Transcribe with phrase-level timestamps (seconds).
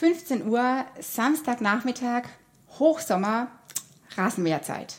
[0.00, 2.22] 15 Uhr, Samstagnachmittag,
[2.78, 3.48] Hochsommer,
[4.16, 4.94] Rasenmäherzeit.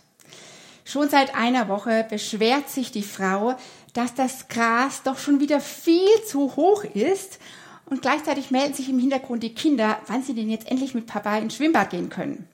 [0.86, 3.56] Schon seit einer Woche beschwert sich die Frau,
[3.94, 7.40] dass das Gras doch schon wieder viel zu hoch ist
[7.88, 11.40] und gleichzeitig melden sich im Hintergrund die Kinder, wann sie denn jetzt endlich mit Papa
[11.40, 12.48] ins Schwimmbad gehen können.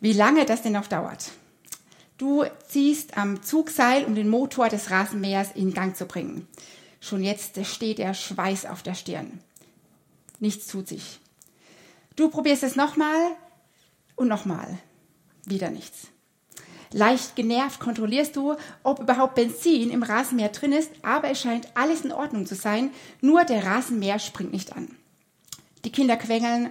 [0.00, 1.32] Wie lange das denn noch dauert.
[2.18, 6.46] Du ziehst am Zugseil, um den Motor des Rasenmähers in Gang zu bringen.
[7.00, 9.40] Schon jetzt steht der Schweiß auf der Stirn.
[10.38, 11.18] Nichts tut sich.
[12.16, 13.32] Du probierst es nochmal
[14.16, 14.78] und nochmal.
[15.44, 16.08] Wieder nichts.
[16.92, 22.02] Leicht genervt kontrollierst du, ob überhaupt Benzin im Rasenmäher drin ist, aber es scheint alles
[22.02, 22.90] in Ordnung zu sein,
[23.20, 24.96] nur der Rasenmäher springt nicht an.
[25.84, 26.70] Die Kinder quengeln,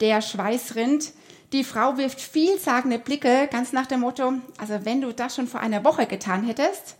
[0.00, 1.12] der Schweiß rinnt,
[1.54, 5.60] die Frau wirft vielsagende Blicke, ganz nach dem Motto, also wenn du das schon vor
[5.60, 6.96] einer Woche getan hättest,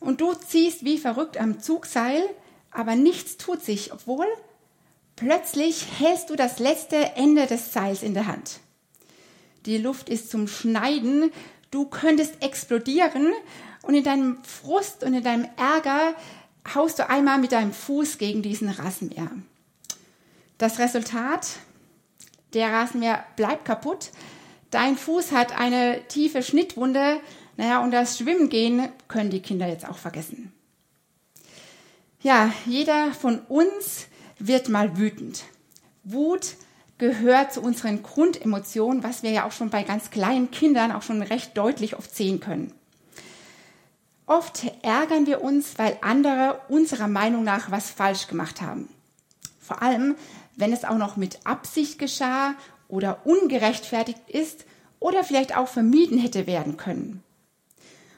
[0.00, 2.22] und du ziehst wie verrückt am Zugseil,
[2.70, 4.26] aber nichts tut sich, obwohl
[5.22, 8.60] plötzlich hältst du das letzte Ende des Seils in der Hand.
[9.66, 11.30] Die Luft ist zum Schneiden,
[11.72, 13.32] Du könntest explodieren
[13.80, 16.14] und in deinem Frust und in deinem Ärger
[16.74, 19.30] haust du einmal mit deinem Fuß gegen diesen Rasenmäher.
[20.58, 21.48] Das Resultat,
[22.52, 24.10] der Rasenmäher bleibt kaputt.
[24.70, 27.20] Dein Fuß hat eine tiefe Schnittwunde.
[27.56, 30.52] Naja, und das Schwimmen gehen können die Kinder jetzt auch vergessen.
[32.20, 34.08] Ja, jeder von uns
[34.46, 35.44] wird mal wütend.
[36.04, 36.54] Wut
[36.98, 41.22] gehört zu unseren Grundemotionen, was wir ja auch schon bei ganz kleinen Kindern auch schon
[41.22, 42.72] recht deutlich oft sehen können.
[44.26, 48.88] Oft ärgern wir uns, weil andere unserer Meinung nach was falsch gemacht haben.
[49.60, 50.14] Vor allem,
[50.56, 52.54] wenn es auch noch mit Absicht geschah
[52.88, 54.64] oder ungerechtfertigt ist
[55.00, 57.22] oder vielleicht auch vermieden hätte werden können.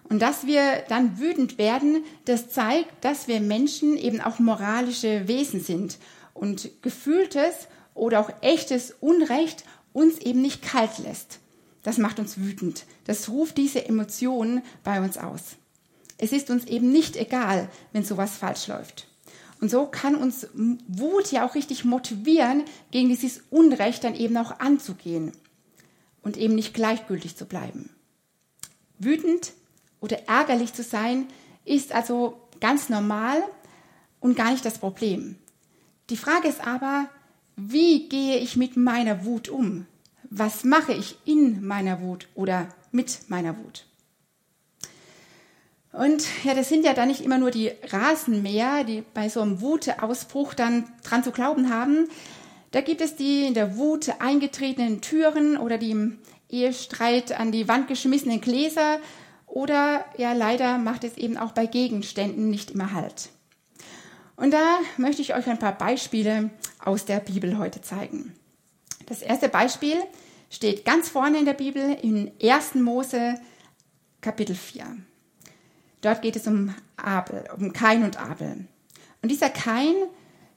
[0.08, 5.60] Und dass wir dann wütend werden, das zeigt, dass wir Menschen eben auch moralische Wesen
[5.60, 5.98] sind
[6.34, 11.38] und gefühltes oder auch echtes Unrecht uns eben nicht kalt lässt.
[11.82, 12.84] Das macht uns wütend.
[13.04, 15.56] Das ruft diese Emotionen bei uns aus.
[16.18, 19.08] Es ist uns eben nicht egal, wenn sowas falsch läuft.
[19.60, 24.58] Und so kann uns Wut ja auch richtig motivieren, gegen dieses Unrecht dann eben auch
[24.60, 25.32] anzugehen
[26.22, 27.90] und eben nicht gleichgültig zu bleiben.
[28.98, 29.52] Wütend
[30.04, 31.26] oder ärgerlich zu sein
[31.64, 33.42] ist also ganz normal
[34.20, 35.36] und gar nicht das Problem.
[36.10, 37.08] Die Frage ist aber,
[37.56, 39.86] wie gehe ich mit meiner Wut um?
[40.28, 43.86] Was mache ich in meiner Wut oder mit meiner Wut?
[45.90, 49.62] Und ja, das sind ja dann nicht immer nur die Rasenmäher, die bei so einem
[49.62, 52.08] Wutausbruch dann dran zu glauben haben.
[52.72, 56.18] Da gibt es die in der Wut eingetretenen Türen oder die im
[56.50, 58.98] Ehestreit an die Wand geschmissenen Gläser
[59.54, 63.30] oder ja, leider macht es eben auch bei Gegenständen nicht immer Halt.
[64.34, 66.50] Und da möchte ich euch ein paar Beispiele
[66.84, 68.34] aus der Bibel heute zeigen.
[69.06, 69.96] Das erste Beispiel
[70.50, 72.74] steht ganz vorne in der Bibel in 1.
[72.74, 73.36] Mose
[74.20, 74.96] Kapitel 4.
[76.00, 78.66] Dort geht es um Abel, um Kain und Abel.
[79.22, 79.94] Und dieser Kain,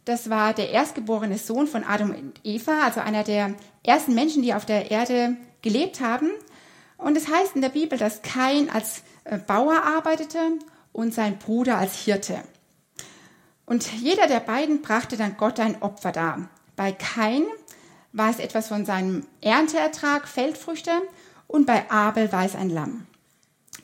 [0.05, 3.53] das war der erstgeborene Sohn von Adam und Eva, also einer der
[3.83, 6.31] ersten Menschen, die auf der Erde gelebt haben.
[6.97, 10.39] Und es heißt in der Bibel, dass Kain als äh, Bauer arbeitete
[10.91, 12.43] und sein Bruder als Hirte.
[13.65, 16.49] Und jeder der beiden brachte dann Gott ein Opfer dar.
[16.75, 17.43] Bei Kain
[18.13, 20.91] war es etwas von seinem Ernteertrag, Feldfrüchte,
[21.47, 23.07] und bei Abel war es ein Lamm.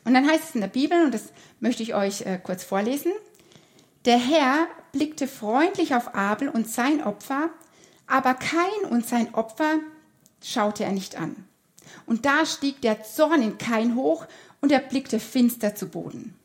[0.05, 3.11] Und dann heißt es in der Bibel, und das möchte ich euch äh, kurz vorlesen,
[4.05, 7.49] der Herr blickte freundlich auf Abel und sein Opfer,
[8.05, 9.79] aber Kain und sein Opfer
[10.41, 11.47] schaute er nicht an.
[12.05, 14.25] Und da stieg der Zorn in Kain hoch
[14.61, 16.35] und er blickte finster zu Boden.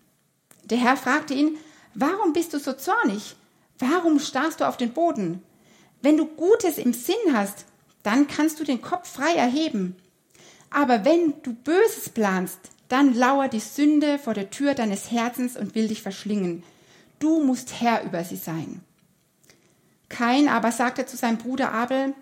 [0.65, 1.57] Der Herr fragte ihn,
[1.95, 3.37] Warum bist du so zornig?
[3.79, 5.43] Warum starrst du auf den Boden?
[6.03, 7.65] Wenn du Gutes im Sinn hast,
[8.03, 9.97] dann kannst du den Kopf frei erheben.
[10.71, 15.75] Aber wenn du Böses planst, dann lauert die Sünde vor der Tür deines Herzens und
[15.75, 16.63] will dich verschlingen.
[17.19, 18.81] Du musst Herr über sie sein.
[20.09, 22.15] Kain aber sagte zu seinem Bruder Abel,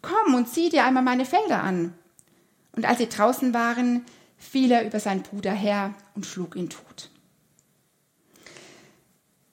[0.00, 1.94] Komm und sieh dir einmal meine Felder an.
[2.76, 4.04] Und als sie draußen waren,
[4.36, 7.10] fiel er über seinen Bruder her und schlug ihn tot.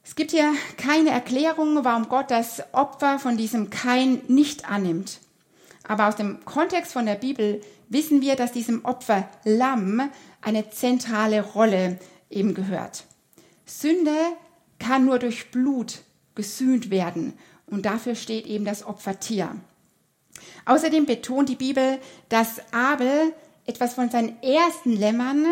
[0.04, 5.20] Es gibt hier keine Erklärung, warum Gott das Opfer von diesem Kain nicht annimmt.
[5.88, 10.10] Aber aus dem Kontext von der Bibel wissen wir, dass diesem Opfer Lamm
[10.42, 11.98] eine zentrale Rolle
[12.30, 13.06] eben gehört.
[13.66, 14.16] Sünde
[14.80, 16.00] kann nur durch Blut
[16.36, 17.34] gesühnt werden
[17.66, 19.56] und dafür steht eben das Opfertier.
[20.66, 22.00] Außerdem betont die Bibel,
[22.30, 23.34] dass Abel
[23.66, 25.46] etwas von seinen ersten Lämmern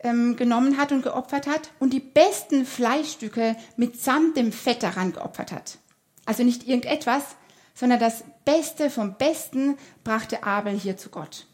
[0.00, 5.52] ähm, genommen hat und geopfert hat und die besten Fleischstücke mitsamt dem Fett daran geopfert
[5.52, 5.78] hat.
[6.24, 7.22] Also nicht irgendetwas,
[7.74, 11.46] sondern das Beste vom Besten brachte Abel hier zu Gott.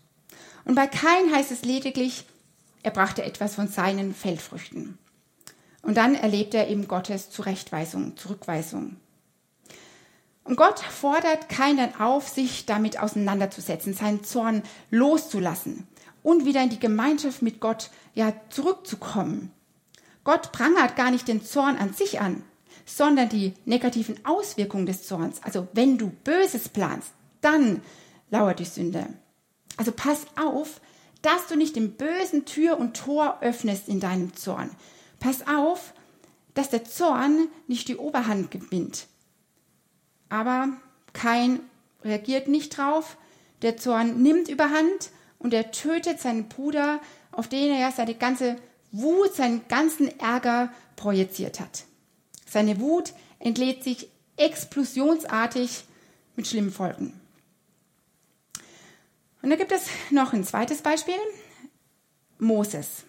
[0.64, 2.24] Und bei Kain heißt es lediglich,
[2.82, 4.98] er brachte etwas von seinen Feldfrüchten.
[5.82, 8.96] Und dann erlebt er eben Gottes Zurechtweisung, Zurückweisung.
[10.48, 15.86] Und Gott fordert Kain dann auf, sich damit auseinanderzusetzen, seinen Zorn loszulassen
[16.22, 19.52] und wieder in die Gemeinschaft mit Gott ja zurückzukommen.
[20.24, 22.44] Gott prangert gar nicht den Zorn an sich an,
[22.86, 25.42] sondern die negativen Auswirkungen des Zorns.
[25.42, 27.10] Also wenn du Böses planst,
[27.42, 27.82] dann
[28.30, 29.06] lauert die Sünde.
[29.76, 30.80] Also pass auf,
[31.20, 34.70] dass du nicht dem Bösen Tür und Tor öffnest in deinem Zorn.
[35.20, 35.92] Pass auf,
[36.54, 39.08] dass der Zorn nicht die Oberhand gewinnt.
[40.28, 40.68] Aber
[41.12, 41.60] kein
[42.04, 43.16] reagiert nicht drauf.
[43.62, 47.00] Der Zorn nimmt überhand und er tötet seinen Bruder,
[47.32, 48.56] auf den er ja seine ganze
[48.92, 51.84] Wut, seinen ganzen Ärger projiziert hat.
[52.46, 55.84] Seine Wut entlädt sich explosionsartig
[56.36, 57.20] mit schlimmen Folgen.
[59.42, 61.14] Und da gibt es noch ein zweites Beispiel,
[62.38, 63.04] Moses.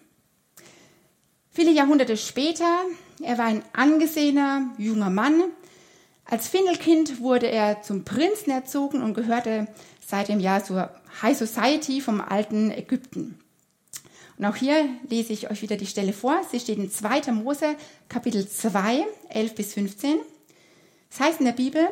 [1.52, 2.84] Viele Jahrhunderte später,
[3.22, 5.44] er war ein angesehener junger Mann.
[6.30, 9.66] Als Findelkind wurde er zum Prinzen erzogen und gehörte
[10.06, 10.88] seit dem Jahr zur
[11.22, 13.40] High Society vom alten Ägypten.
[14.38, 16.40] Und auch hier lese ich euch wieder die Stelle vor.
[16.48, 17.32] Sie steht in 2.
[17.32, 17.74] Mose,
[18.08, 20.18] Kapitel 2, 11 bis 15.
[21.10, 21.88] Das heißt in der Bibel,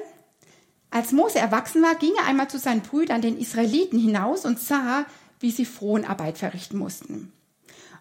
[0.90, 5.05] als Mose erwachsen war, ging er einmal zu seinen Brüdern, den Israeliten, hinaus und sah,
[5.40, 7.32] wie sie Fronarbeit verrichten mussten.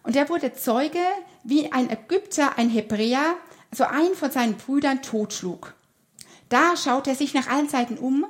[0.04, 1.02] Und er wurde Zeuge,
[1.42, 3.34] wie ein Ägypter ein Hebräer,
[3.72, 5.74] also einen von seinen Brüdern, totschlug.
[6.48, 8.26] Da schaute er sich nach allen Seiten um,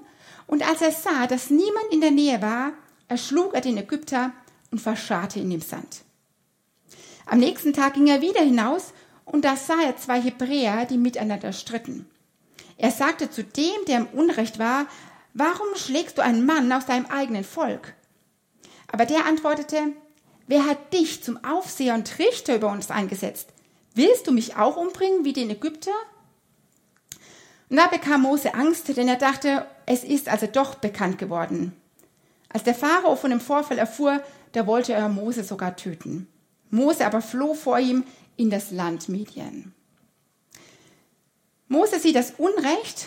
[0.47, 2.73] und als er sah, dass niemand in der Nähe war,
[3.06, 4.32] erschlug er den Ägypter
[4.70, 6.03] und verscharrte ihn im Sand.
[7.26, 8.93] Am nächsten Tag ging er wieder hinaus,
[9.25, 12.09] und da sah er zwei Hebräer, die miteinander stritten.
[12.79, 14.87] Er sagte zu dem, der im Unrecht war,
[15.35, 17.93] warum schlägst du einen Mann aus deinem eigenen Volk?
[18.91, 19.93] Aber der antwortete,
[20.47, 23.50] wer hat dich zum Aufseher und Richter über uns eingesetzt?
[23.94, 25.93] Willst du mich auch umbringen wie den Ägypter?
[27.70, 31.73] Und da bekam Mose Angst, denn er dachte, es ist also doch bekannt geworden.
[32.49, 34.23] Als der Pharao von dem Vorfall erfuhr,
[34.53, 36.26] da wollte er Mose sogar töten.
[36.70, 38.05] Mose aber floh vor ihm
[38.37, 39.75] in das Land Medien.
[41.69, 43.06] Mose sieht das Unrecht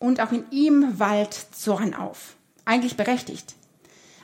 [0.00, 2.34] und auch in ihm wallt Zorn auf.
[2.64, 3.54] Eigentlich berechtigt.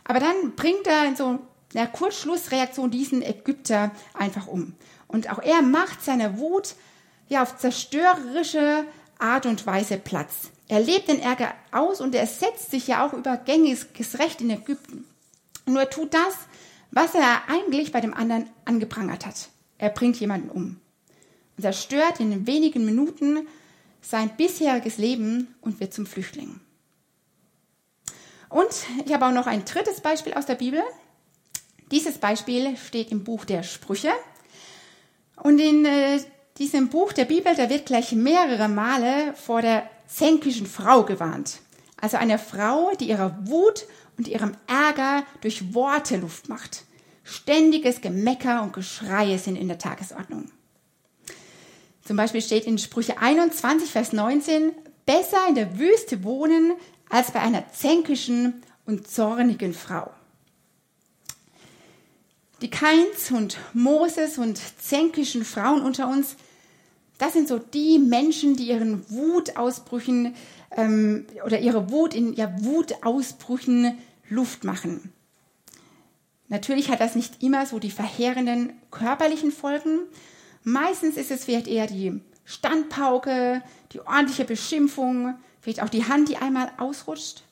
[0.03, 1.39] Aber dann bringt er in so
[1.75, 4.75] einer Kurzschlussreaktion diesen Ägypter einfach um.
[5.07, 6.75] Und auch er macht seiner Wut
[7.29, 8.85] ja auf zerstörerische
[9.19, 10.51] Art und Weise Platz.
[10.69, 14.51] Er lebt den Ärger aus und er setzt sich ja auch über gängiges Recht in
[14.51, 15.05] Ägypten.
[15.67, 16.35] Nur er tut das,
[16.91, 19.49] was er eigentlich bei dem anderen angeprangert hat.
[19.79, 20.81] Er bringt jemanden um.
[21.57, 23.47] Und zerstört in wenigen Minuten
[24.01, 26.61] sein bisheriges Leben und wird zum Flüchtling.
[28.49, 28.71] Und
[29.05, 30.83] ich habe auch noch ein drittes Beispiel aus der Bibel.
[31.91, 34.13] Dieses Beispiel steht im Buch der Sprüche.
[35.37, 36.21] Und in äh,
[36.59, 41.61] diesem Buch der Bibel, da wird gleich mehrere Male vor der zänkischen Frau gewarnt.
[42.01, 46.85] Also eine Frau, die ihrer Wut und ihrem Ärger durch Worte Luft macht.
[47.25, 50.51] Ständiges Gemecker und Geschreie sind in der Tagesordnung.
[52.05, 54.73] Zum Beispiel steht in Sprüche 21, Vers 19,
[55.05, 56.73] besser in der Wüste wohnen
[57.11, 60.11] als bei einer zänkischen und zornigen Frau.
[62.61, 66.37] Die Kains und Moses und zänkischen Frauen unter uns,
[67.19, 70.35] das sind so die Menschen, die ihren Wutausbrüchen
[70.77, 73.99] ähm, oder ihre Wut in ja, Wutausbrüchen
[74.29, 75.13] Luft machen.
[76.49, 80.01] Natürlich hat das nicht immer so die verheerenden körperlichen Folgen,
[80.69, 86.37] Meistens ist es vielleicht eher die Standpauke, die ordentliche Beschimpfung, vielleicht auch die Hand, die
[86.37, 87.43] einmal ausrutscht.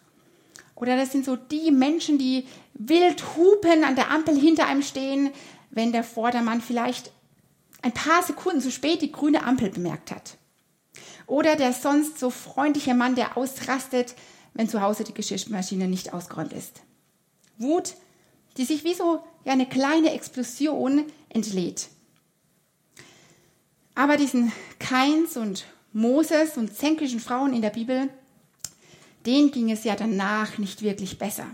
[0.74, 5.30] Oder das sind so die Menschen, die wild hupen an der Ampel hinter einem stehen,
[5.70, 7.10] wenn der Vordermann vielleicht
[7.86, 10.36] ein paar Sekunden zu spät die grüne Ampel bemerkt hat.
[11.28, 14.16] Oder der sonst so freundliche Mann, der ausrastet,
[14.54, 16.82] wenn zu Hause die Geschirrmaschine nicht ausgeräumt ist.
[17.58, 17.94] Wut,
[18.56, 21.88] die sich wie so ja, eine kleine Explosion entlädt.
[23.94, 24.50] Aber diesen
[24.80, 28.08] Kains und Moses und zänkischen Frauen in der Bibel,
[29.26, 31.46] denen ging es ja danach nicht wirklich besser.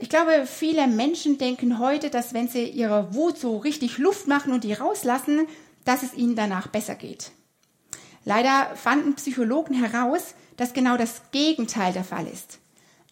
[0.00, 4.52] Ich glaube, viele Menschen denken heute, dass wenn sie ihre Wut so richtig Luft machen
[4.52, 5.48] und die rauslassen,
[5.84, 7.32] dass es ihnen danach besser geht.
[8.24, 12.58] Leider fanden Psychologen heraus, dass genau das Gegenteil der Fall ist.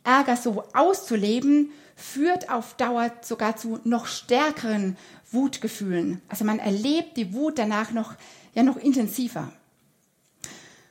[0.05, 4.97] Ärger so auszuleben, führt auf Dauer sogar zu noch stärkeren
[5.33, 6.23] Wutgefühlen.
[6.29, 8.15] Also man erlebt die Wut danach noch,
[8.55, 9.53] ja noch intensiver.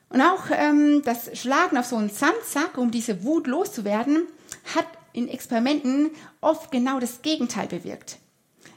[0.09, 4.23] Und auch ähm, das Schlagen auf so einen Sandsack, um diese Wut loszuwerden,
[4.75, 8.17] hat in Experimenten oft genau das Gegenteil bewirkt.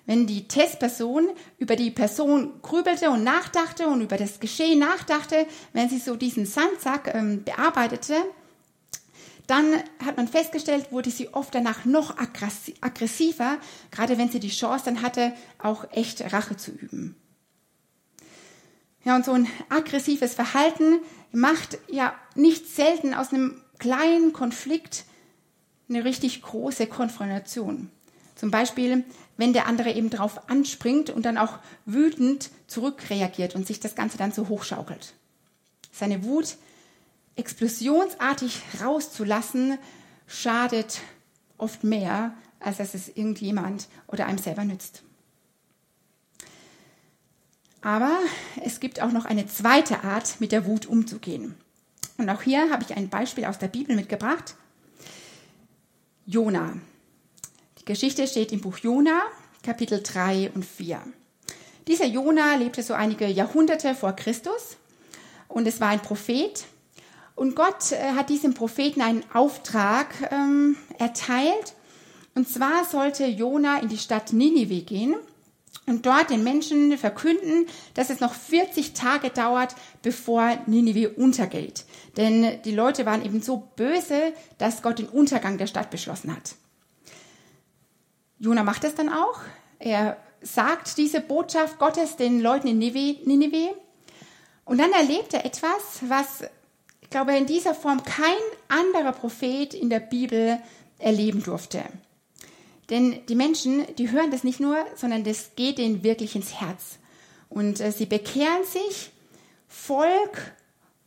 [0.07, 1.28] Wenn die Testperson
[1.59, 6.47] über die Person grübelte und nachdachte und über das Geschehen nachdachte, wenn sie so diesen
[6.47, 8.14] Sandsack ähm, bearbeitete,
[9.47, 13.59] dann hat man festgestellt, wurde sie oft danach noch aggressiver,
[13.90, 17.16] gerade wenn sie die Chance dann hatte, auch echt Rache zu üben.
[19.04, 21.00] Ja, und so ein aggressives Verhalten
[21.33, 25.04] macht ja nicht selten aus einem kleinen Konflikt
[25.88, 27.90] eine richtig große Konfrontation.
[28.35, 29.04] Zum Beispiel,
[29.37, 34.18] wenn der andere eben drauf anspringt und dann auch wütend zurückreagiert und sich das Ganze
[34.18, 35.14] dann so hochschaukelt.
[35.90, 36.57] Seine Wut
[37.37, 39.78] explosionsartig rauszulassen,
[40.26, 41.00] schadet
[41.57, 45.02] oft mehr, als dass es irgendjemand oder einem selber nützt.
[47.80, 48.18] Aber
[48.64, 51.54] es gibt auch noch eine zweite Art, mit der Wut umzugehen.
[52.16, 54.57] Und auch hier habe ich ein Beispiel aus der Bibel mitgebracht.
[56.30, 56.75] Jona.
[57.80, 59.23] Die Geschichte steht im Buch Jona,
[59.62, 61.00] Kapitel 3 und 4.
[61.87, 64.76] Dieser Jona lebte so einige Jahrhunderte vor Christus
[65.49, 66.66] und es war ein Prophet.
[67.35, 71.75] Und Gott äh, hat diesem Propheten einen Auftrag ähm, erteilt.
[72.35, 75.14] Und zwar sollte Jona in die Stadt Ninive gehen
[75.88, 81.85] und dort den Menschen verkünden, dass es noch 40 Tage dauert, bevor Ninive untergeht.
[82.16, 86.54] Denn die Leute waren eben so böse, dass Gott den Untergang der Stadt beschlossen hat.
[88.38, 89.40] Jona macht das dann auch.
[89.78, 93.75] Er sagt diese Botschaft Gottes den Leuten in Ninive.
[94.64, 96.45] Und dann erlebt er etwas, was,
[97.00, 98.37] ich glaube, in dieser Form kein
[98.68, 100.59] anderer Prophet in der Bibel
[100.99, 101.83] erleben durfte.
[102.90, 106.99] Denn die Menschen, die hören das nicht nur, sondern das geht ihnen wirklich ins Herz.
[107.49, 109.11] Und äh, sie bekehren sich,
[109.68, 110.52] Volk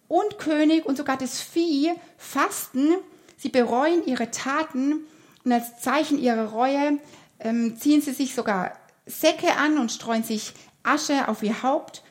[0.08, 2.94] und König und sogar das Vieh fasten.
[3.38, 5.06] Sie bereuen ihre Taten
[5.44, 7.00] und als Zeichen ihrer Reue
[7.40, 8.74] ähm, ziehen sie sich sogar
[9.08, 12.04] Säcke an und streuen sich Asche auf ihr Haupt.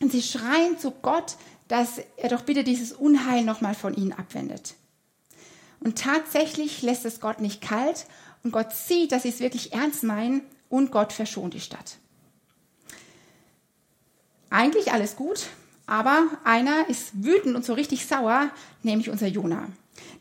[0.00, 1.36] Und sie schreien zu Gott,
[1.68, 4.74] dass er doch bitte dieses Unheil nochmal von ihnen abwendet.
[5.80, 8.06] Und tatsächlich lässt es Gott nicht kalt
[8.46, 11.96] und Gott sieht, dass sie es wirklich ernst meinen und Gott verschont die Stadt.
[14.50, 15.48] Eigentlich alles gut,
[15.86, 18.50] aber einer ist wütend und so richtig sauer,
[18.84, 19.68] nämlich unser Jona.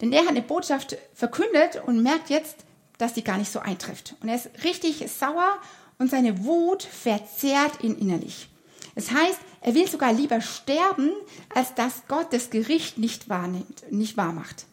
[0.02, 2.66] Denn der hat eine Botschaft verkündet und merkt jetzt,
[2.98, 4.16] dass die gar nicht so eintrifft.
[4.22, 5.60] Und er ist richtig sauer
[6.00, 8.50] und seine Wut verzehrt ihn innerlich.
[8.96, 11.12] Das heißt, er will sogar lieber sterben,
[11.54, 14.66] als dass Gott das Gericht nicht wahrnimmt, nicht wahrmacht.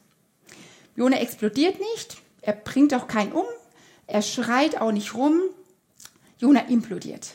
[0.97, 3.46] Jona explodiert nicht, er bringt auch keinen um.
[4.06, 5.40] Er schreit auch nicht rum.
[6.38, 7.30] Jona implodiert.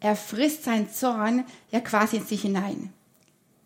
[0.00, 2.92] Er frisst seinen Zorn ja quasi in sich hinein.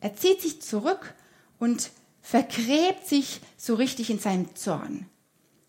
[0.00, 1.14] Er zieht sich zurück
[1.58, 1.90] und
[2.22, 5.06] vergräbt sich so richtig in seinem Zorn.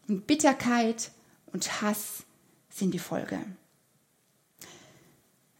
[0.08, 1.12] Und Bitterkeit
[1.48, 2.24] und Hass
[2.70, 3.40] sind die Folge.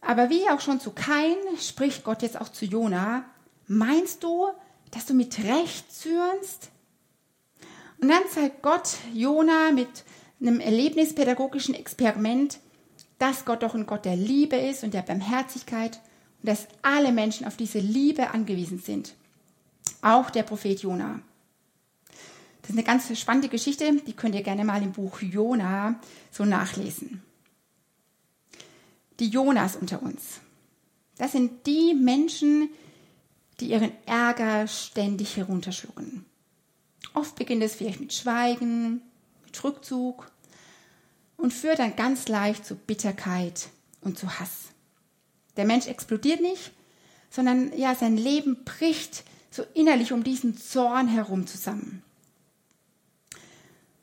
[0.00, 3.24] Aber wie auch schon zu Kain, spricht Gott jetzt auch zu Jona.
[3.66, 4.48] Meinst du,
[4.90, 6.70] dass du mit Recht zürnst?
[8.00, 10.04] Und dann zeigt Gott Jona mit
[10.40, 12.58] einem erlebnispädagogischen Experiment,
[13.18, 16.00] dass Gott doch ein Gott der Liebe ist und der Barmherzigkeit
[16.42, 19.14] und dass alle Menschen auf diese Liebe angewiesen sind.
[20.00, 21.20] Auch der Prophet Jona.
[22.62, 26.44] Das ist eine ganz spannende Geschichte, die könnt ihr gerne mal im Buch Jona so
[26.44, 27.22] nachlesen.
[29.18, 30.40] Die Jonas unter uns.
[31.18, 32.70] Das sind die Menschen,
[33.60, 36.24] die ihren Ärger ständig herunterschlucken.
[37.14, 39.02] Oft beginnt es vielleicht mit Schweigen,
[39.44, 40.30] mit Rückzug
[41.36, 43.68] und führt dann ganz leicht zu Bitterkeit
[44.00, 44.68] und zu Hass.
[45.56, 46.72] Der Mensch explodiert nicht,
[47.30, 52.02] sondern ja, sein Leben bricht so innerlich um diesen Zorn herum zusammen.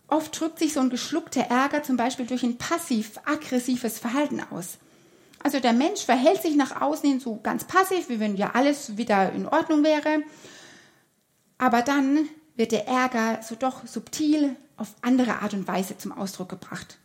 [0.07, 4.77] Oft drückt sich so ein geschluckter Ärger zum Beispiel durch ein passiv-aggressives Verhalten aus.
[5.43, 8.97] Also der Mensch verhält sich nach außen hin so ganz passiv, wie wenn ja alles
[8.97, 10.23] wieder in Ordnung wäre.
[11.57, 16.49] Aber dann wird der Ärger so doch subtil auf andere Art und Weise zum Ausdruck
[16.49, 16.97] gebracht.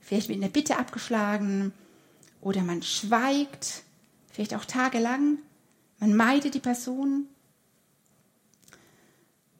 [0.00, 1.72] Vielleicht wird eine Bitte abgeschlagen
[2.40, 3.82] oder man schweigt,
[4.30, 5.38] vielleicht auch tagelang,
[5.98, 7.26] man meidet die Person.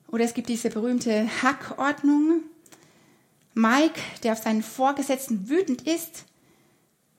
[0.07, 2.43] Oder es gibt diese berühmte Hackordnung.
[3.55, 6.25] Mike, der auf seinen Vorgesetzten wütend ist,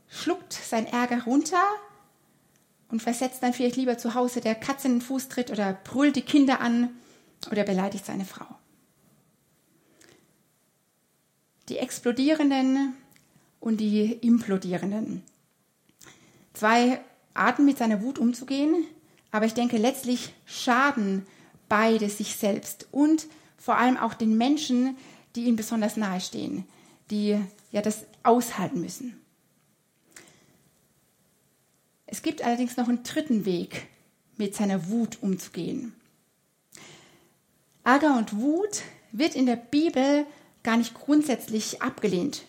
[0.07, 1.61] schluckt sein Ärger runter
[2.87, 6.15] und versetzt dann vielleicht lieber zu Hause der Katze in den Fuß tritt oder brüllt
[6.15, 6.89] die Kinder an
[7.51, 8.47] oder beleidigt seine Frau.
[11.69, 12.93] Die explodierenden
[13.59, 15.23] und die implodierenden.
[16.53, 16.99] Zwei
[17.33, 18.85] Arten mit seiner Wut umzugehen.
[19.31, 21.25] Aber ich denke, letztlich schaden
[21.67, 23.27] beide sich selbst und
[23.57, 24.97] vor allem auch den Menschen,
[25.35, 26.65] die ihnen besonders nahestehen,
[27.11, 27.39] die
[27.71, 29.19] ja das aushalten müssen.
[32.07, 33.87] Es gibt allerdings noch einen dritten Weg,
[34.39, 35.93] mit seiner Wut umzugehen.
[37.83, 38.81] Ärger und Wut
[39.11, 40.25] wird in der Bibel
[40.63, 42.43] gar nicht grundsätzlich abgelehnt.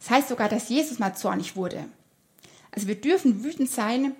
[0.00, 1.84] Das heißt sogar, dass Jesus mal zornig wurde.
[2.70, 4.14] Also wir dürfen wütend sein,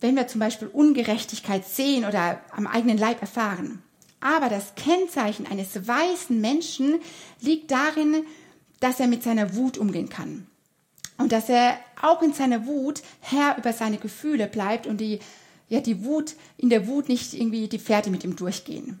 [0.00, 3.82] wenn wir zum Beispiel Ungerechtigkeit sehen oder am eigenen Leib erfahren.
[4.20, 7.00] Aber das Kennzeichen eines weißen Menschen
[7.40, 8.24] liegt darin,
[8.80, 10.46] dass er mit seiner Wut umgehen kann.
[11.18, 15.20] Und dass er auch in seiner Wut Herr über seine Gefühle bleibt und die,
[15.68, 19.00] ja, die Wut, in der Wut nicht irgendwie die Pferde mit ihm durchgehen.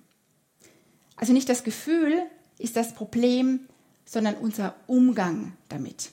[1.22, 2.20] Also nicht das Gefühl
[2.58, 3.60] ist das Problem,
[4.04, 6.10] sondern unser Umgang damit.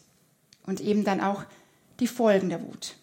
[0.67, 1.45] Und eben dann auch
[1.99, 2.95] die Folgen der Wut.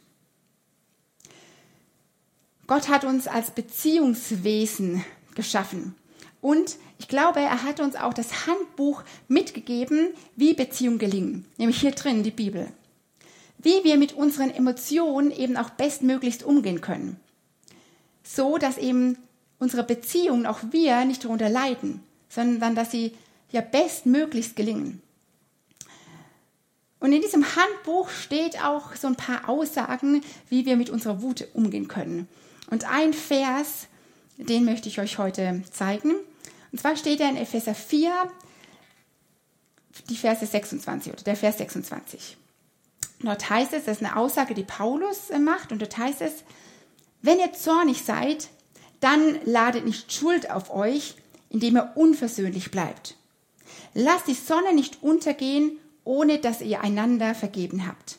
[2.69, 5.97] Gott hat uns als Beziehungswesen geschaffen.
[6.41, 11.45] Und ich glaube, er hat uns auch das Handbuch mitgegeben, wie Beziehungen gelingen.
[11.57, 12.69] Nämlich hier drin, die Bibel.
[13.59, 17.19] Wie wir mit unseren Emotionen eben auch bestmöglichst umgehen können.
[18.23, 19.19] So, dass eben
[19.59, 23.13] unsere Beziehungen, auch wir, nicht darunter leiden, sondern dass sie
[23.51, 25.03] ja bestmöglichst gelingen.
[26.99, 31.47] Und in diesem Handbuch steht auch so ein paar Aussagen, wie wir mit unserer Wut
[31.55, 32.27] umgehen können.
[32.71, 33.87] Und ein Vers,
[34.39, 36.15] den möchte ich euch heute zeigen.
[36.73, 38.13] Und zwar steht er in Epheser 4,
[40.09, 42.37] die Verse 26 oder der Vers 26.
[43.21, 46.45] Dort heißt es, das ist eine Aussage, die Paulus macht, und dort heißt es,
[47.23, 48.49] wenn ihr zornig seid,
[49.01, 51.15] dann ladet nicht Schuld auf euch,
[51.51, 53.17] indem ihr unversöhnlich bleibt.
[53.95, 58.19] Lasst die Sonne nicht untergehen, ohne dass ihr einander vergeben habt.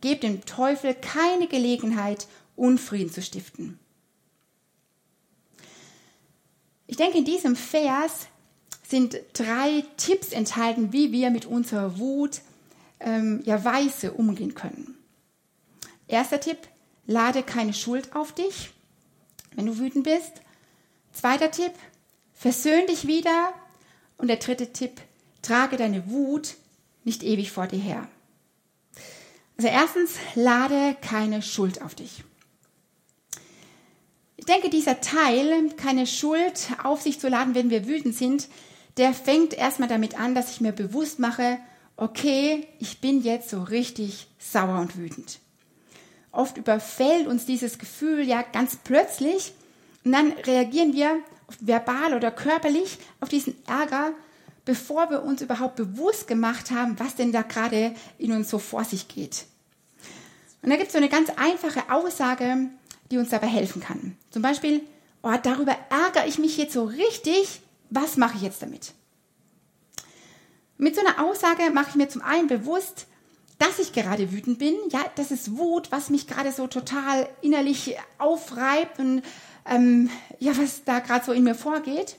[0.00, 3.78] Gebt dem Teufel keine Gelegenheit, Unfrieden zu stiften.
[6.86, 8.26] Ich denke, in diesem Vers
[8.86, 12.40] sind drei Tipps enthalten, wie wir mit unserer Wut
[13.00, 14.96] ähm, ja weise umgehen können.
[16.08, 16.58] Erster Tipp,
[17.06, 18.70] lade keine Schuld auf dich,
[19.58, 20.40] wenn du wütend bist.
[21.12, 21.72] Zweiter Tipp,
[22.32, 23.52] versöhn dich wieder.
[24.16, 25.00] Und der dritte Tipp,
[25.42, 26.54] trage deine Wut
[27.02, 28.08] nicht ewig vor dir her.
[29.56, 32.22] Also erstens, lade keine Schuld auf dich.
[34.36, 38.48] Ich denke, dieser Teil, keine Schuld auf sich zu laden, wenn wir wütend sind,
[38.96, 41.58] der fängt erstmal damit an, dass ich mir bewusst mache,
[41.96, 45.40] okay, ich bin jetzt so richtig sauer und wütend.
[46.32, 49.52] Oft überfällt uns dieses Gefühl ja ganz plötzlich
[50.04, 51.20] und dann reagieren wir
[51.60, 54.12] verbal oder körperlich auf diesen Ärger,
[54.64, 58.84] bevor wir uns überhaupt bewusst gemacht haben, was denn da gerade in uns so vor
[58.84, 59.46] sich geht.
[60.62, 62.68] Und da gibt es so eine ganz einfache Aussage,
[63.10, 64.16] die uns dabei helfen kann.
[64.30, 64.82] Zum Beispiel,
[65.22, 67.60] oh, darüber ärgere ich mich jetzt so richtig,
[67.90, 68.92] was mache ich jetzt damit?
[70.76, 73.07] Mit so einer Aussage mache ich mir zum einen bewusst,
[73.58, 74.74] dass ich gerade wütend bin.
[74.90, 79.22] Ja, das ist Wut, was mich gerade so total innerlich aufreibt und
[79.66, 82.16] ähm, ja, was da gerade so in mir vorgeht.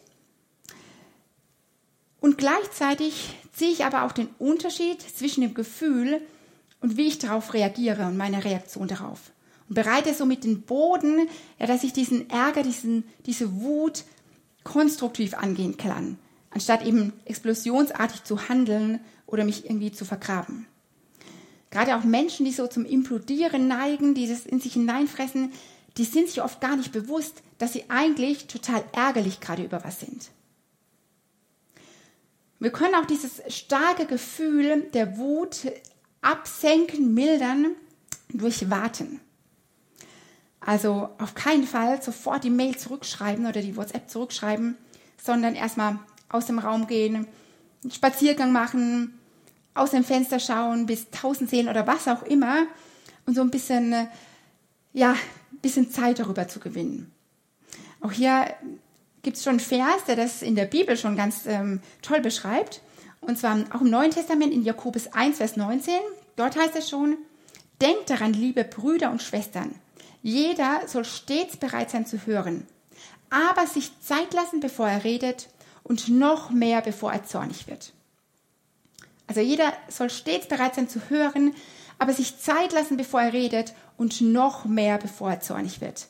[2.20, 6.22] Und gleichzeitig sehe ich aber auch den Unterschied zwischen dem Gefühl
[6.82, 9.32] und wie ich darauf reagiere und meine Reaktion darauf
[9.70, 14.04] und bereite somit den Boden, ja, dass ich diesen Ärger, diesen, diese Wut
[14.64, 16.18] konstruktiv angehen kann,
[16.50, 20.66] anstatt eben explosionsartig zu handeln oder mich irgendwie zu vergraben.
[21.72, 25.52] Gerade auch Menschen, die so zum Implodieren neigen, die das in sich hineinfressen,
[25.98, 30.00] die sind sich oft gar nicht bewusst, dass sie eigentlich total ärgerlich gerade über was
[30.00, 30.32] sind.
[32.60, 35.72] Wir können auch dieses starke Gefühl der Wut
[36.22, 37.68] absenken, mildern
[38.34, 39.22] durch Warten.
[40.60, 44.78] Also auf keinen Fall sofort die Mail zurückschreiben oder die WhatsApp zurückschreiben,
[45.22, 47.28] sondern erstmal aus dem Raum gehen,
[47.84, 49.19] einen Spaziergang machen,
[49.74, 52.68] aus dem Fenster schauen, bis tausend sehen oder was auch immer
[53.26, 54.08] und so ein bisschen,
[54.94, 57.12] ja, ein bisschen Zeit darüber zu gewinnen.
[58.02, 58.54] Auch hier
[59.22, 62.82] gibt es schon einen Vers, der das in der Bibel schon ganz ähm, toll beschreibt.
[63.22, 65.94] Und zwar auch im Neuen Testament in Jakobus 1, Vers 19.
[66.36, 67.18] Dort heißt es schon,
[67.82, 69.74] Denkt daran, liebe Brüder und Schwestern,
[70.22, 72.68] jeder soll stets bereit sein zu hören,
[73.30, 75.48] aber sich Zeit lassen, bevor er redet
[75.84, 77.94] und noch mehr, bevor er zornig wird.
[79.30, 81.54] Also jeder soll stets bereit sein zu hören,
[82.00, 86.08] aber sich Zeit lassen, bevor er redet und noch mehr, bevor er zornig wird.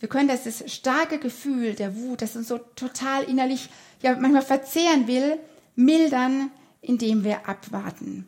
[0.00, 3.68] Wir können das, starke Gefühl der Wut, das uns so total innerlich
[4.00, 5.38] ja manchmal verzehren will,
[5.76, 8.26] mildern, indem wir abwarten.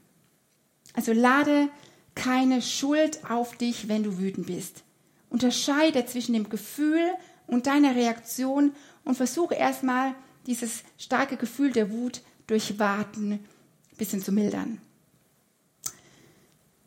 [0.92, 1.70] Also lade
[2.14, 4.84] keine Schuld auf dich, wenn du wütend bist.
[5.30, 7.08] Unterscheide zwischen dem Gefühl
[7.46, 10.14] und deiner Reaktion und versuche erstmal
[10.46, 14.80] dieses starke Gefühl der Wut durch Warten ein bisschen zu mildern.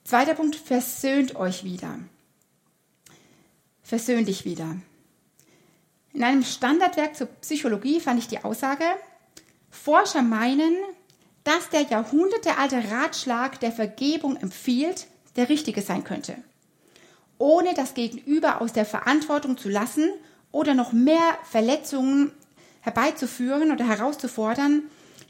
[0.03, 1.99] Zweiter Punkt, versöhnt euch wieder.
[3.83, 4.77] Versöhn dich wieder.
[6.13, 8.85] In einem Standardwerk zur Psychologie fand ich die Aussage,
[9.69, 10.75] Forscher meinen,
[11.43, 16.35] dass der jahrhundertealte Ratschlag der Vergebung empfiehlt, der richtige sein könnte.
[17.37, 20.09] Ohne das Gegenüber aus der Verantwortung zu lassen
[20.51, 22.31] oder noch mehr Verletzungen
[22.81, 24.83] herbeizuführen oder herauszufordern,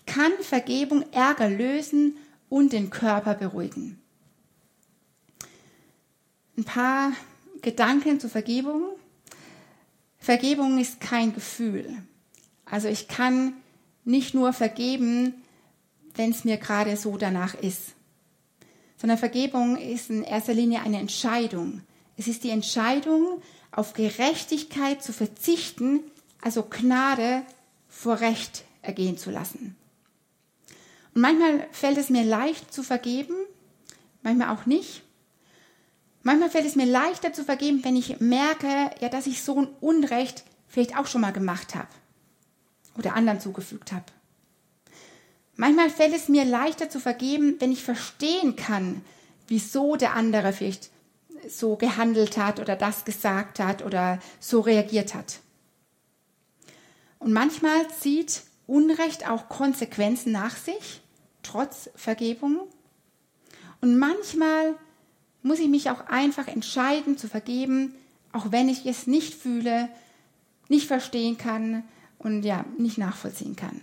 [0.08, 2.18] kann Vergebung Ärger lösen
[2.50, 4.02] und den Körper beruhigen.
[6.58, 7.12] Ein paar
[7.62, 8.84] Gedanken zur Vergebung.
[10.18, 12.02] Vergebung ist kein Gefühl.
[12.66, 13.54] Also ich kann
[14.04, 15.36] nicht nur vergeben,
[16.16, 17.94] wenn es mir gerade so danach ist,
[18.98, 21.82] sondern Vergebung ist in erster Linie eine Entscheidung.
[22.16, 23.42] Es ist die Entscheidung,
[23.72, 26.00] auf Gerechtigkeit zu verzichten,
[26.42, 27.44] also Gnade
[27.88, 29.76] vor Recht ergehen zu lassen.
[31.18, 33.34] Und manchmal fällt es mir leicht zu vergeben,
[34.22, 35.02] manchmal auch nicht.
[36.22, 39.68] Manchmal fällt es mir leichter zu vergeben, wenn ich merke, ja, dass ich so ein
[39.82, 41.88] Unrecht vielleicht auch schon mal gemacht habe
[43.00, 44.06] oder anderen zugefügt habe.
[45.56, 49.02] Manchmal fällt es mir leichter zu vergeben, wenn ich verstehen kann,
[49.48, 50.92] wieso der andere vielleicht
[51.50, 55.40] so gehandelt hat oder das gesagt hat oder so reagiert hat.
[57.18, 61.02] Und manchmal zieht Unrecht auch Konsequenzen nach sich,
[61.48, 62.60] trotz Vergebung.
[63.82, 64.76] Und manchmal
[65.44, 67.96] muss ich mich auch einfach entscheiden zu vergeben,
[68.34, 69.90] auch wenn ich es nicht fühle,
[70.68, 71.84] nicht verstehen kann
[72.20, 73.82] und ja, nicht nachvollziehen kann.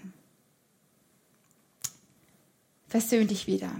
[2.89, 3.71] Versöhn dich wieder.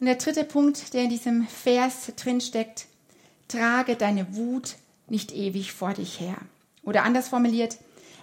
[0.00, 2.86] Und der dritte Punkt, der in diesem Vers drin steckt,
[3.48, 4.76] trage deine Wut
[5.08, 6.36] nicht ewig vor dich her.
[6.82, 7.76] Oder anders formuliert,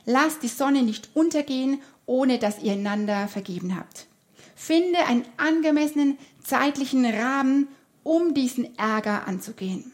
[0.06, 4.08] lass die Sonne nicht untergehen, ohne dass ihr einander vergeben habt.
[4.56, 7.67] Finde einen angemessenen zeitlichen Rahmen,
[8.02, 9.93] um diesen Ärger anzugehen.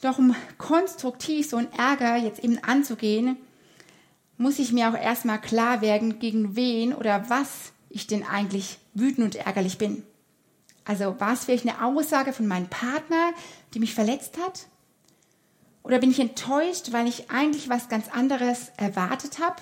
[0.00, 3.36] Doch um konstruktiv so einen Ärger jetzt eben anzugehen,
[4.36, 9.24] muss ich mir auch erstmal klar werden, gegen wen oder was ich denn eigentlich wütend
[9.24, 10.04] und ärgerlich bin.
[10.84, 13.32] Also war es vielleicht eine Aussage von meinem Partner,
[13.74, 14.68] die mich verletzt hat?
[15.88, 19.56] Oder bin ich enttäuscht, weil ich eigentlich was ganz anderes erwartet habe,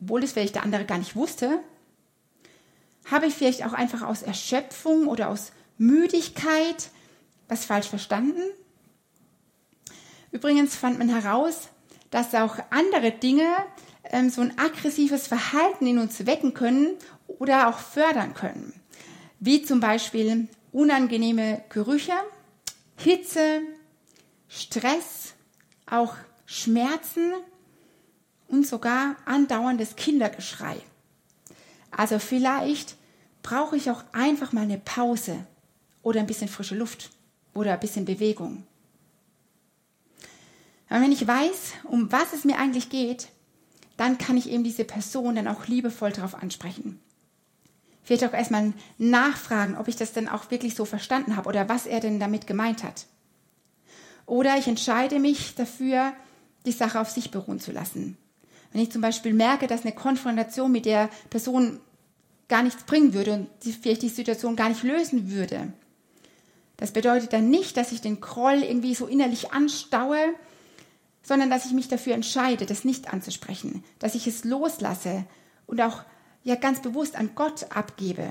[0.00, 1.60] obwohl es vielleicht der andere gar nicht wusste?
[3.04, 6.88] Habe ich vielleicht auch einfach aus Erschöpfung oder aus Müdigkeit
[7.48, 8.40] was falsch verstanden?
[10.32, 11.68] Übrigens fand man heraus,
[12.10, 13.48] dass auch andere Dinge
[14.04, 18.72] ähm, so ein aggressives Verhalten in uns wecken können oder auch fördern können.
[19.38, 22.14] Wie zum Beispiel unangenehme Gerüche,
[22.96, 23.60] Hitze,
[24.48, 25.34] Stress,
[25.90, 26.14] auch
[26.46, 27.32] Schmerzen
[28.48, 30.76] und sogar andauerndes Kindergeschrei.
[31.90, 32.96] Also vielleicht
[33.42, 35.46] brauche ich auch einfach mal eine Pause
[36.02, 37.10] oder ein bisschen frische Luft
[37.54, 38.64] oder ein bisschen Bewegung.
[40.88, 43.28] Aber wenn ich weiß, um was es mir eigentlich geht,
[43.96, 47.00] dann kann ich eben diese Person dann auch liebevoll darauf ansprechen.
[48.02, 51.84] Vielleicht auch erstmal nachfragen, ob ich das denn auch wirklich so verstanden habe oder was
[51.84, 53.06] er denn damit gemeint hat.
[54.28, 56.12] Oder ich entscheide mich dafür,
[56.66, 58.16] die Sache auf sich beruhen zu lassen.
[58.72, 61.80] Wenn ich zum Beispiel merke, dass eine Konfrontation mit der Person
[62.48, 65.72] gar nichts bringen würde und sie vielleicht die Situation gar nicht lösen würde.
[66.76, 70.34] Das bedeutet dann nicht, dass ich den Groll irgendwie so innerlich anstaue
[71.28, 75.26] sondern dass ich mich dafür entscheide, das nicht anzusprechen, dass ich es loslasse
[75.66, 76.02] und auch
[76.42, 78.30] ja ganz bewusst an Gott abgebe.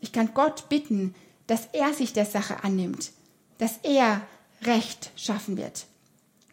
[0.00, 1.14] Ich kann Gott bitten,
[1.46, 3.12] dass er sich der Sache annimmt,
[3.58, 4.22] dass er
[4.62, 5.86] Recht schaffen wird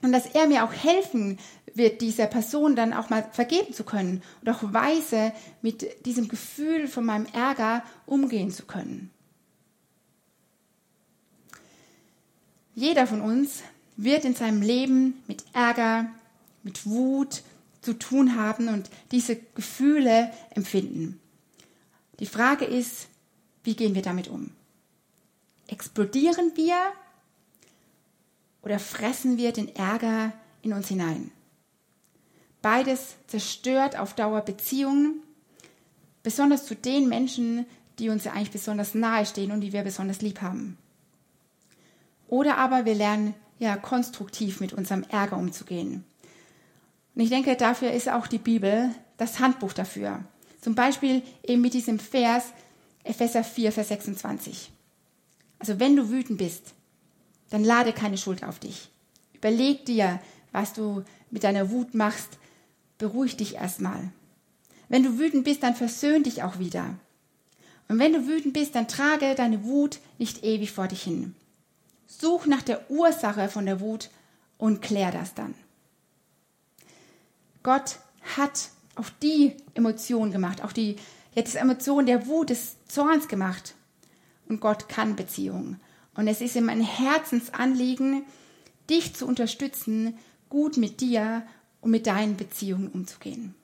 [0.05, 1.39] und dass er mir auch helfen
[1.73, 6.87] wird, dieser Person dann auch mal vergeben zu können und auch weise mit diesem Gefühl
[6.87, 9.11] von meinem Ärger umgehen zu können.
[12.75, 13.63] Jeder von uns
[13.97, 16.11] wird in seinem Leben mit Ärger,
[16.63, 17.41] mit Wut
[17.81, 21.19] zu tun haben und diese Gefühle empfinden.
[22.19, 23.07] Die Frage ist,
[23.63, 24.51] wie gehen wir damit um?
[25.67, 26.75] Explodieren wir
[28.65, 31.31] oder fressen wir den Ärger in uns hinein?
[32.61, 35.21] Beides zerstört auf Dauer Beziehungen,
[36.23, 37.65] besonders zu den Menschen,
[37.99, 40.77] die uns ja eigentlich besonders nahe stehen und die wir besonders lieb haben.
[42.27, 46.03] Oder aber wir lernen ja, konstruktiv mit unserem Ärger umzugehen.
[47.13, 50.25] Und ich denke, dafür ist auch die Bibel das Handbuch dafür.
[50.59, 52.45] Zum Beispiel eben mit diesem Vers
[53.03, 54.71] Epheser 4, Vers 26.
[55.59, 56.74] Also wenn du wütend bist,
[57.49, 58.89] dann lade keine Schuld auf dich.
[59.33, 60.19] Überleg dir,
[60.51, 62.37] was du mit deiner Wut machst.
[62.97, 64.11] Beruhig dich erstmal.
[64.89, 66.95] Wenn du wütend bist, dann versöhn dich auch wieder.
[67.87, 71.35] Und wenn du wütend bist, dann trage deine Wut nicht ewig vor dich hin.
[72.07, 74.09] Such nach der Ursache von der Wut
[74.57, 75.53] und klär das dann.
[77.63, 77.99] Gott
[78.37, 80.95] hat auch die Emotion gemacht, auch die
[81.33, 83.75] jetzt Emotion der Wut, des Zorns gemacht.
[84.47, 85.79] Und Gott kann Beziehungen.
[86.15, 88.23] Und es ist ihm ein Herzensanliegen,
[88.89, 90.17] dich zu unterstützen,
[90.49, 91.45] gut mit dir
[91.81, 93.55] und mit deinen Beziehungen umzugehen.